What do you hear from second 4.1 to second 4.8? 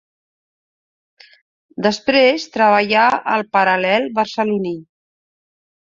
barceloní.